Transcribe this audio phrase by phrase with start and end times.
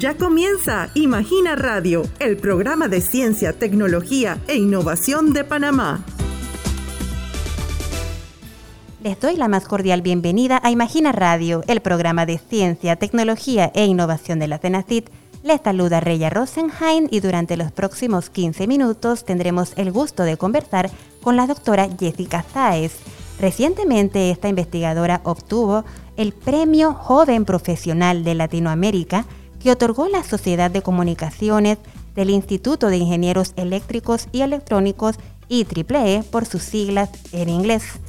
[0.00, 6.02] Ya comienza Imagina Radio, el programa de ciencia, tecnología e innovación de Panamá.
[9.02, 13.84] Les doy la más cordial bienvenida a Imagina Radio, el programa de ciencia, tecnología e
[13.84, 15.10] innovación de la CENACIT.
[15.42, 20.90] Les saluda Reya Rosenheim y durante los próximos 15 minutos tendremos el gusto de conversar
[21.22, 22.96] con la doctora Jessica Sáez.
[23.38, 25.84] Recientemente esta investigadora obtuvo
[26.16, 29.26] el Premio Joven Profesional de Latinoamérica
[29.62, 31.78] que otorgó la Sociedad de Comunicaciones
[32.14, 35.16] del Instituto de Ingenieros Eléctricos y Electrónicos
[35.48, 38.00] IEEE por sus siglas en inglés.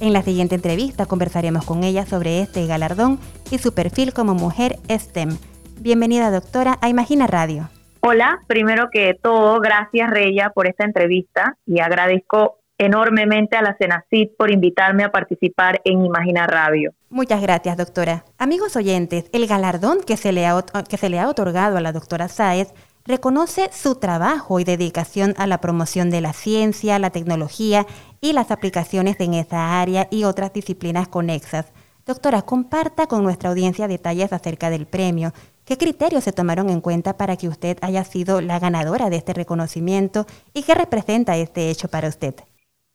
[0.00, 3.18] En la siguiente entrevista conversaremos con ella sobre este galardón
[3.50, 5.36] y su perfil como mujer STEM.
[5.80, 7.68] Bienvenida doctora a Imagina Radio.
[8.00, 14.36] Hola, primero que todo, gracias Reya por esta entrevista y agradezco enormemente a la CENACIT
[14.36, 16.92] por invitarme a participar en Imagina Radio.
[17.10, 18.24] Muchas gracias, doctora.
[18.38, 21.92] Amigos oyentes, el galardón que se le ha, que se le ha otorgado a la
[21.92, 22.72] doctora Sáez
[23.06, 27.86] reconoce su trabajo y dedicación a la promoción de la ciencia, la tecnología
[28.20, 31.72] y las aplicaciones en esa área y otras disciplinas conexas.
[32.04, 35.32] Doctora, comparta con nuestra audiencia detalles acerca del premio.
[35.64, 39.32] ¿Qué criterios se tomaron en cuenta para que usted haya sido la ganadora de este
[39.32, 42.34] reconocimiento y qué representa este hecho para usted?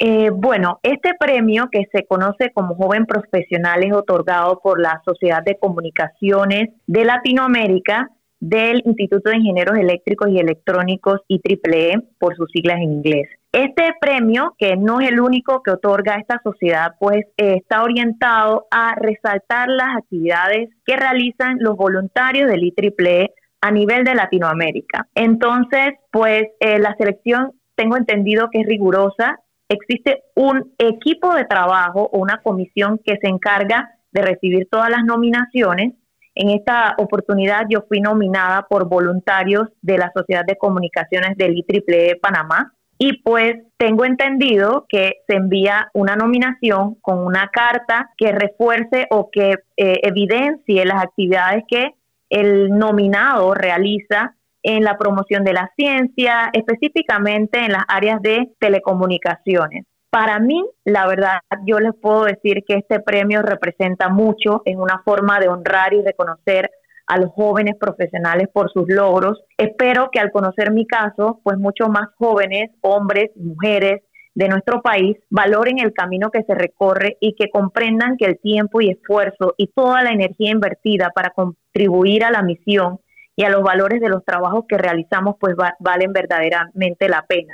[0.04, 5.44] Eh, bueno, este premio que se conoce como Joven Profesional es otorgado por la Sociedad
[5.44, 12.78] de Comunicaciones de Latinoamérica del Instituto de Ingenieros Eléctricos y Electrónicos IEEE por sus siglas
[12.78, 13.30] en inglés.
[13.52, 18.96] Este premio, que no es el único que otorga esta sociedad, pues está orientado a
[18.96, 25.08] resaltar las actividades que realizan los voluntarios del IEEE a nivel de Latinoamérica.
[25.14, 29.40] Entonces, pues eh, la selección tengo entendido que es rigurosa
[29.72, 35.04] existe un equipo de trabajo o una comisión que se encarga de recibir todas las
[35.04, 35.94] nominaciones.
[36.36, 42.16] En esta oportunidad yo fui nominada por voluntarios de la Sociedad de Comunicaciones del IEEE
[42.16, 49.08] Panamá y pues tengo entendido que se envía una nominación con una carta que refuerce
[49.10, 51.96] o que eh, evidencie las actividades que
[52.30, 59.86] el nominado realiza en la promoción de la ciencia, específicamente en las áreas de telecomunicaciones.
[60.12, 65.02] Para mí, la verdad, yo les puedo decir que este premio representa mucho, en una
[65.06, 66.70] forma de honrar y reconocer
[67.08, 69.42] a los jóvenes profesionales por sus logros.
[69.58, 74.02] Espero que al conocer mi caso, pues muchos más jóvenes, hombres, mujeres
[74.34, 78.82] de nuestro país, valoren el camino que se recorre y que comprendan que el tiempo
[78.82, 83.00] y esfuerzo y toda la energía invertida para contribuir a la misión
[83.36, 87.54] y a los valores de los trabajos que realizamos pues valen verdaderamente la pena.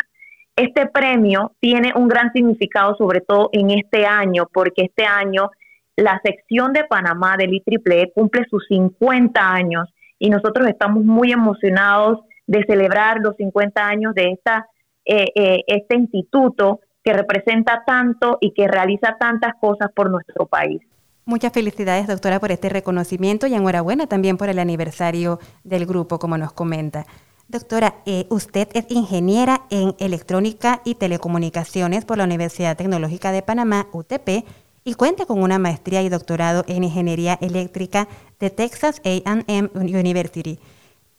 [0.56, 5.52] Este premio tiene un gran significado sobre todo en este año porque este año
[5.96, 9.88] la sección de Panamá del IEEE cumple sus 50 años
[10.20, 14.68] y nosotros estamos muy emocionados de celebrar los 50 años de esta,
[15.06, 20.82] eh, eh, este instituto que representa tanto y que realiza tantas cosas por nuestro país.
[21.28, 26.38] Muchas felicidades, doctora, por este reconocimiento y enhorabuena también por el aniversario del grupo, como
[26.38, 27.06] nos comenta.
[27.50, 33.88] Doctora, eh, usted es ingeniera en electrónica y telecomunicaciones por la Universidad Tecnológica de Panamá,
[33.92, 34.46] UTP,
[34.86, 38.08] y cuenta con una maestría y doctorado en ingeniería eléctrica
[38.40, 40.60] de Texas AM University.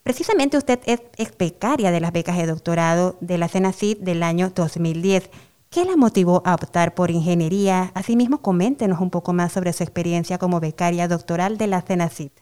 [0.05, 5.29] Precisamente usted es becaria de las becas de doctorado de la CENACID del año 2010
[5.71, 7.91] ¿Qué la motivó a optar por ingeniería?
[7.95, 12.33] Asimismo, coméntenos un poco más sobre su experiencia como becaria doctoral de la CENACIT.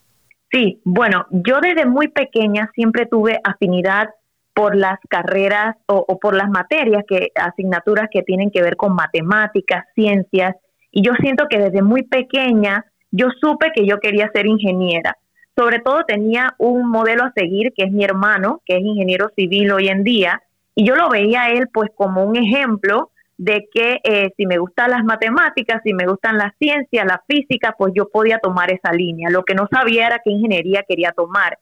[0.53, 4.11] Sí, bueno, yo desde muy pequeña siempre tuve afinidad
[4.55, 8.95] por las carreras o, o, por las materias, que asignaturas que tienen que ver con
[8.95, 10.55] matemáticas, ciencias,
[10.93, 15.17] y yo siento que desde muy pequeña yo supe que yo quería ser ingeniera.
[15.57, 19.73] Sobre todo tenía un modelo a seguir, que es mi hermano, que es ingeniero civil
[19.73, 20.43] hoy en día,
[20.77, 24.59] y yo lo veía a él pues como un ejemplo de que eh, si me
[24.59, 28.93] gustan las matemáticas, si me gustan las ciencias, la física, pues yo podía tomar esa
[28.93, 29.31] línea.
[29.31, 31.59] Lo que no sabía era qué ingeniería quería tomar.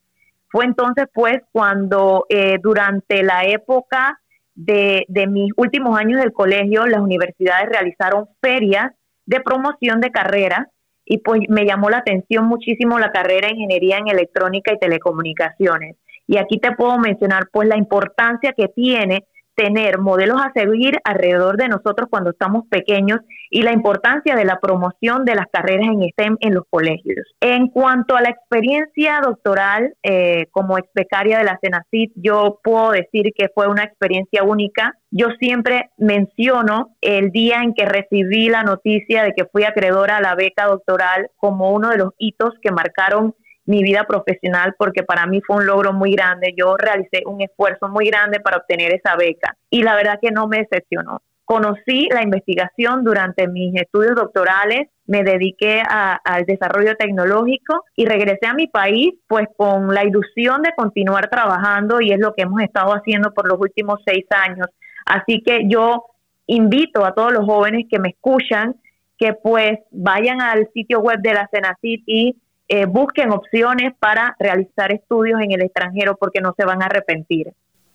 [0.49, 4.21] Fue entonces pues cuando eh, durante la época
[4.55, 8.93] de, de mis últimos años del colegio, las universidades realizaron ferias
[9.27, 10.69] de promoción de carreras
[11.05, 15.97] y pues me llamó la atención muchísimo la carrera de ingeniería en electrónica y telecomunicaciones.
[16.27, 21.57] Y aquí te puedo mencionar pues la importancia que tiene tener modelos a seguir alrededor
[21.57, 23.21] de nosotros cuando estamos pequeños
[23.51, 27.27] y la importancia de la promoción de las carreras en STEM en los colegios.
[27.41, 32.91] En cuanto a la experiencia doctoral eh, como ex becaria de la CENACIT, yo puedo
[32.91, 34.95] decir que fue una experiencia única.
[35.11, 40.21] Yo siempre menciono el día en que recibí la noticia de que fui acreedora a
[40.21, 43.35] la beca doctoral como uno de los hitos que marcaron
[43.67, 46.55] mi vida profesional porque para mí fue un logro muy grande.
[46.57, 50.47] Yo realicé un esfuerzo muy grande para obtener esa beca y la verdad que no
[50.47, 51.23] me decepcionó.
[51.45, 58.55] Conocí la investigación durante mis estudios doctorales, me dediqué al desarrollo tecnológico y regresé a
[58.55, 62.93] mi país pues con la ilusión de continuar trabajando y es lo que hemos estado
[62.93, 64.69] haciendo por los últimos seis años.
[65.05, 66.05] Así que yo
[66.47, 68.77] invito a todos los jóvenes que me escuchan
[69.19, 72.37] que pues vayan al sitio web de la Cenacit y
[72.69, 77.53] eh, busquen opciones para realizar estudios en el extranjero porque no se van a arrepentir.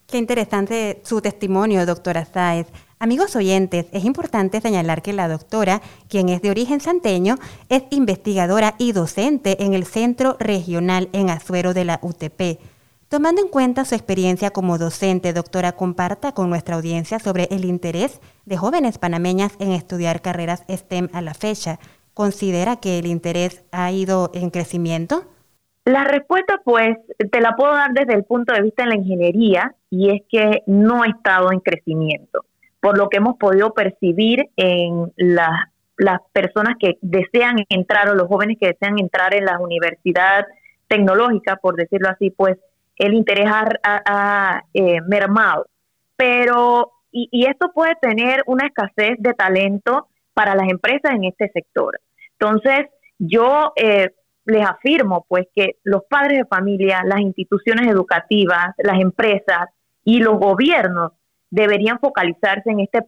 [0.07, 2.67] Qué interesante su testimonio, doctora Sáez.
[2.97, 7.37] Amigos oyentes, es importante señalar que la doctora, quien es de origen santeño,
[7.69, 12.59] es investigadora y docente en el Centro Regional en Azuero de la UTP.
[13.07, 18.19] Tomando en cuenta su experiencia como docente, doctora, comparta con nuestra audiencia sobre el interés
[18.45, 21.79] de jóvenes panameñas en estudiar carreras STEM a la fecha.
[22.19, 25.23] ¿Considera que el interés ha ido en crecimiento?
[25.85, 26.97] La respuesta, pues,
[27.31, 30.63] te la puedo dar desde el punto de vista de la ingeniería y es que
[30.67, 32.43] no ha estado en crecimiento,
[32.81, 38.57] por lo que hemos podido percibir en las personas que desean entrar o los jóvenes
[38.59, 40.45] que desean entrar en la universidad
[40.89, 42.57] tecnológica, por decirlo así, pues
[42.97, 45.67] el interés ha, eh, mermado.
[46.17, 51.97] Pero, y, esto puede tener una escasez de talento para las empresas en este sector.
[52.39, 52.87] Entonces,
[53.17, 54.13] yo eh,
[54.45, 59.69] les afirmo pues que los padres de familia, las instituciones educativas, las empresas
[60.03, 61.11] y los gobiernos
[61.49, 63.05] deberían focalizarse en este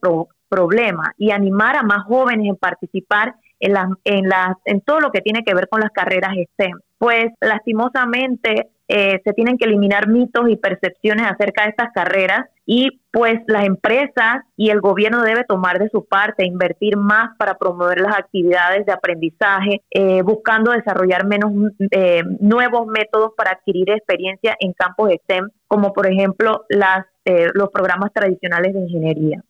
[0.50, 4.30] problema y animar a más jóvenes en participar en, en,
[4.66, 6.80] en todo lo que tiene que ver con las carreras STEM.
[7.01, 13.01] Pues lastimosamente eh, se tienen que eliminar mitos y percepciones acerca de estas carreras y
[13.09, 18.01] pues las empresas y el gobierno debe tomar de su parte, invertir más para promover
[18.01, 21.51] las actividades de aprendizaje, eh, buscando desarrollar menos
[21.89, 27.07] eh, nuevos métodos para adquirir experiencia en campos STEM, como por ejemplo las,
[27.56, 29.44] los programas tradicionales de ingeniería.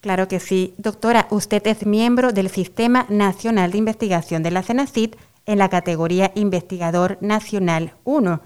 [0.00, 0.74] Claro que sí.
[0.76, 5.14] Doctora, usted es miembro del Sistema Nacional de Investigación de la CENACIT
[5.46, 8.40] en la categoría Investigador Nacional 1.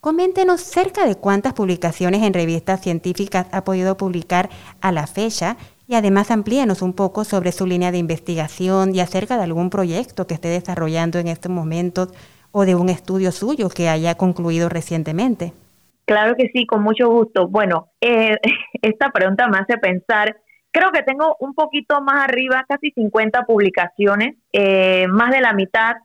[0.00, 4.48] Coméntenos cerca de cuántas publicaciones en revistas científicas ha podido publicar
[4.80, 5.56] a la fecha
[5.88, 10.26] y además amplíenos un poco sobre su línea de investigación y acerca de algún proyecto
[10.26, 12.08] que esté desarrollando en estos momentos
[12.52, 15.52] o de un estudio suyo que haya concluido recientemente.
[16.04, 17.48] Claro que sí, con mucho gusto.
[17.48, 18.36] Bueno, eh,
[18.82, 20.36] esta pregunta me hace pensar,
[20.70, 25.96] creo que tengo un poquito más arriba, casi 50 publicaciones, eh, más de la mitad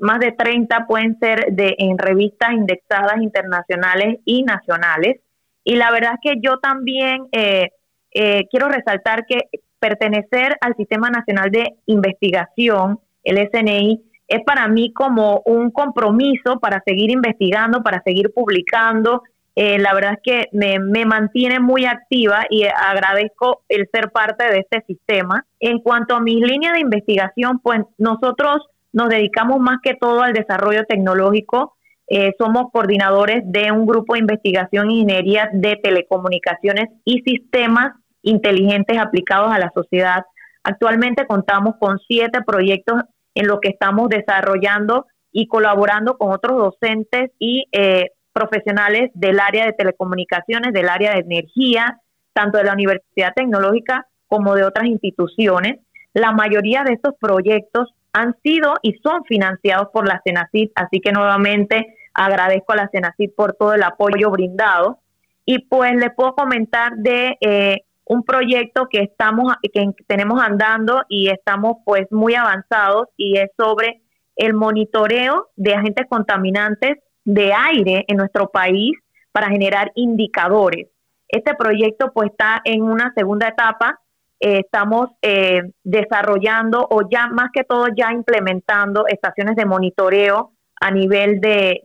[0.00, 5.20] más de 30 pueden ser de, en revistas indexadas internacionales y nacionales.
[5.64, 7.70] Y la verdad es que yo también eh,
[8.12, 9.48] eh, quiero resaltar que
[9.78, 16.82] pertenecer al Sistema Nacional de Investigación, el SNI, es para mí como un compromiso para
[16.86, 19.22] seguir investigando, para seguir publicando.
[19.54, 24.60] la verdad es que me, me, mantiene muy activa y agradezco el ser parte de
[24.60, 25.44] este sistema.
[25.60, 30.32] En cuanto a mis líneas de investigación, pues nosotros nos dedicamos más que todo al
[30.32, 31.76] desarrollo tecnológico.
[32.08, 37.92] Eh, somos coordinadores de un grupo de investigación e ingeniería de telecomunicaciones y sistemas
[38.22, 40.24] inteligentes aplicados a la sociedad.
[40.62, 43.02] Actualmente contamos con siete proyectos
[43.34, 49.64] en los que estamos desarrollando y colaborando con otros docentes y eh, profesionales del área
[49.64, 51.98] de telecomunicaciones, del área de energía,
[52.34, 55.80] tanto de la Universidad Tecnológica como de otras instituciones.
[56.12, 61.12] La mayoría de estos proyectos han sido y son financiados por la CENACID, así que
[61.12, 64.98] nuevamente agradezco a la CENACID por todo el apoyo brindado.
[65.44, 71.30] Y pues les puedo comentar de eh, un proyecto que estamos que tenemos andando y
[71.30, 74.02] estamos pues muy avanzados y es sobre
[74.36, 78.92] el monitoreo de agentes contaminantes de aire en nuestro país
[79.32, 80.88] para generar indicadores.
[81.28, 83.98] Este proyecto pues está en una segunda etapa
[84.44, 90.90] eh, estamos eh, desarrollando o ya más que todo ya implementando estaciones de monitoreo a
[90.90, 91.80] nivel de,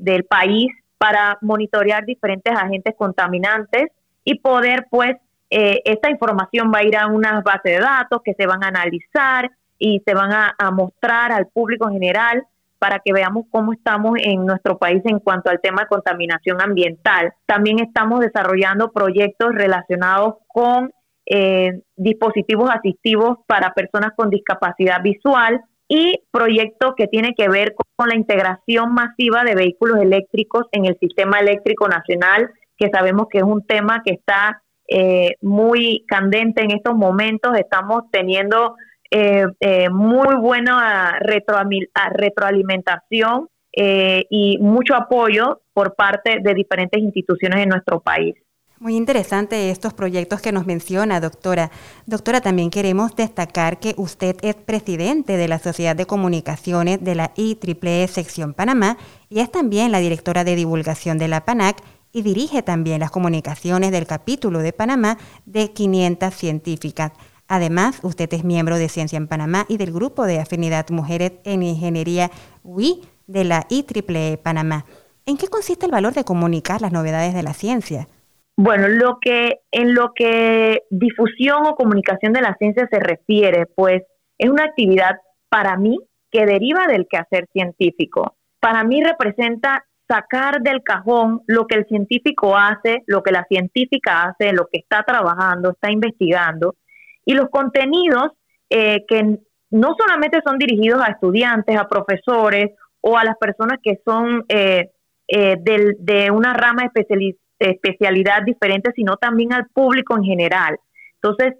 [0.00, 0.66] del país
[0.98, 3.84] para monitorear diferentes agentes contaminantes
[4.24, 5.12] y poder pues
[5.48, 8.68] eh, esta información va a ir a unas bases de datos que se van a
[8.68, 12.42] analizar y se van a, mostrar al público en general
[12.80, 17.32] para que veamos cómo estamos en nuestro país en cuanto al tema de contaminación ambiental.
[17.46, 20.90] También estamos desarrollando proyectos relacionados con
[21.26, 28.08] eh, dispositivos asistivos para personas con discapacidad visual y proyectos que tiene que ver con
[28.08, 33.44] la integración masiva de vehículos eléctricos en el sistema eléctrico nacional, que sabemos que es
[33.44, 37.58] un tema que está eh, muy candente en estos momentos.
[37.58, 38.76] Estamos teniendo
[39.10, 39.44] eh,
[39.90, 48.34] muy buena retroalimentación eh, y mucho apoyo por parte de diferentes instituciones en nuestro país.
[48.82, 51.70] Muy interesante estos proyectos que nos menciona, doctora.
[52.06, 57.30] Doctora, también queremos destacar que usted es presidente de la Sociedad de Comunicaciones de la
[57.36, 58.98] IEEE Sección Panamá
[59.28, 61.76] y es también la directora de divulgación de la PANAC
[62.12, 67.12] y dirige también las comunicaciones del capítulo de Panamá de 500 científicas.
[67.46, 71.62] Además, usted es miembro de Ciencia en Panamá y del grupo de afinidad Mujeres en
[71.62, 72.32] Ingeniería
[72.64, 74.86] WI de la IEEE Panamá.
[75.24, 78.08] ¿En qué consiste el valor de comunicar las novedades de la ciencia?
[78.56, 84.02] Bueno, lo que en lo que difusión o comunicación de la ciencia se refiere, pues
[84.38, 85.16] es una actividad
[85.48, 85.98] para mí
[86.30, 88.36] que deriva del quehacer científico.
[88.60, 94.24] Para mí representa sacar del cajón lo que el científico hace, lo que la científica
[94.24, 96.76] hace, lo que está trabajando, está investigando,
[97.24, 98.32] y los contenidos
[98.68, 99.38] eh, que
[99.70, 104.90] no solamente son dirigidos a estudiantes, a profesores o a las personas que son eh,
[105.28, 110.78] eh, de una rama especializada especialidad diferente, sino también al público en general.
[111.22, 111.54] Entonces,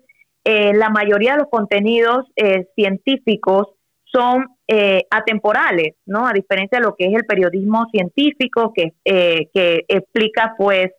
[0.45, 3.69] eh, la mayoría de los contenidos eh, científicos
[4.05, 6.27] son eh, atemporales, ¿no?
[6.27, 10.91] A diferencia de lo que es el periodismo científico, que, que explica, pues,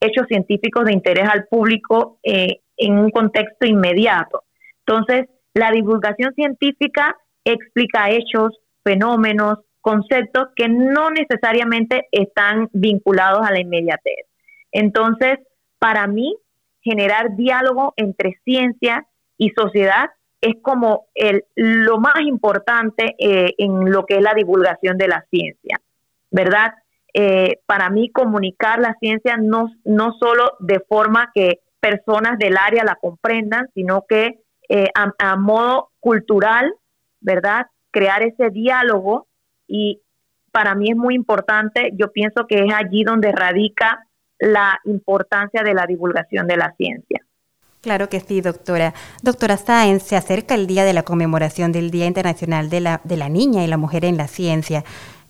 [0.00, 4.44] hechos científicos de interés al público en un contexto inmediato.
[4.86, 13.60] Entonces, la divulgación científica explica hechos, fenómenos, conceptos que no necesariamente están vinculados a la
[13.60, 14.27] inmediatez.
[14.78, 15.40] Entonces,
[15.80, 16.36] para mí,
[16.82, 24.06] generar diálogo entre ciencia y sociedad es como el, lo más importante eh, en lo
[24.06, 25.80] que es la divulgación de la ciencia,
[26.30, 26.74] ¿verdad?
[27.12, 32.84] Eh, para mí comunicar la ciencia no, no solo de forma que personas del área
[32.84, 36.72] la comprendan, sino que eh, a, a, modo cultural,
[37.20, 37.66] ¿verdad?
[37.90, 39.26] Crear ese diálogo
[39.66, 40.02] y
[40.52, 44.04] para mí es muy importante, yo pienso que es allí donde radica
[44.38, 47.20] la importancia de la divulgación de la ciencia.
[47.80, 48.92] Claro que sí, doctora.
[49.22, 53.16] Doctora Sáenz, se acerca el día de la conmemoración del Día Internacional de la, de
[53.16, 54.84] la Niña y la Mujer en la Ciencia,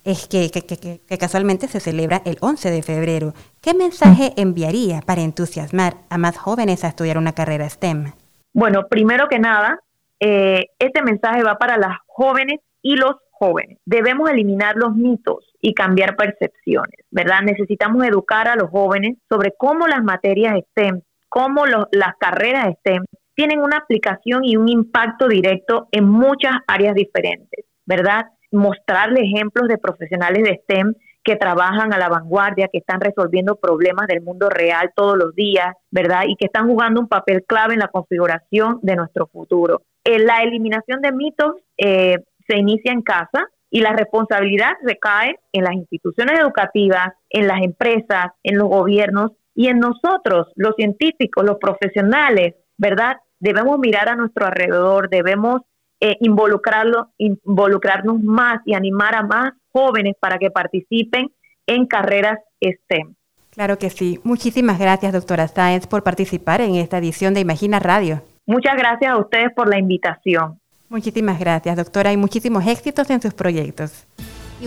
[0.04, 3.34] es que, que, que, casualmente se celebra el 11 de febrero.
[3.60, 8.12] ¿Qué mensaje enviaría para entusiasmar a más jóvenes a estudiar una carrera STEM?
[8.54, 9.80] Bueno, primero que nada,
[10.18, 13.78] eh, este mensaje va para las jóvenes y los jóvenes.
[13.84, 17.40] Debemos eliminar los mitos y cambiar percepciones, ¿verdad?
[17.42, 23.60] Necesitamos educar a los jóvenes sobre cómo las materias STEM, cómo las carreras STEM tienen
[23.60, 28.26] una aplicación y un impacto directo en muchas áreas diferentes, ¿verdad?
[28.50, 34.06] Mostrarle ejemplos de profesionales de STEM que trabajan a la vanguardia, que están resolviendo problemas
[34.06, 36.22] del mundo real todos los días, ¿verdad?
[36.26, 39.82] Y que están jugando un papel clave en la configuración de nuestro futuro.
[40.04, 45.64] En la eliminación de mitos eh, se inicia en casa y la responsabilidad recae en
[45.64, 51.58] las instituciones educativas, en las empresas, en los gobiernos y en nosotros, los científicos, los
[51.58, 53.16] profesionales, ¿verdad?
[53.40, 55.62] Debemos mirar a nuestro alrededor, debemos
[56.00, 61.32] eh, involucrarlo, involucrarnos más y animar a más jóvenes para que participen
[61.66, 63.14] en carreras STEM.
[63.50, 64.20] Claro que sí.
[64.22, 68.22] Muchísimas gracias, doctora Sáenz, por participar en esta edición de Imagina Radio.
[68.46, 70.60] Muchas gracias a ustedes por la invitación.
[70.88, 74.06] Muchísimas gracias, doctora, y muchísimos éxitos en sus proyectos.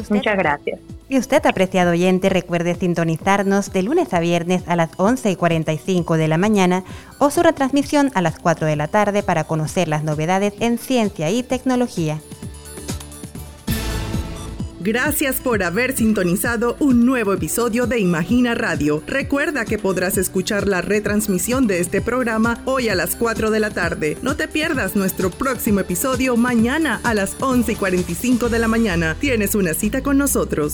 [0.10, 0.80] Muchas gracias.
[1.10, 6.16] Y usted, apreciado oyente, recuerde sintonizarnos de lunes a viernes a las 11 y 45
[6.16, 6.84] de la mañana
[7.20, 11.30] o su retransmisión a las 4 de la tarde para conocer las novedades en ciencia
[11.30, 12.22] y tecnología.
[14.84, 19.04] Gracias por haber sintonizado un nuevo episodio de Imagina Radio.
[19.06, 23.70] Recuerda que podrás escuchar la retransmisión de este programa hoy a las 4 de la
[23.70, 24.18] tarde.
[24.24, 29.16] No te pierdas nuestro próximo episodio mañana a las 11 y 45 de la mañana.
[29.20, 30.74] Tienes una cita con nosotros.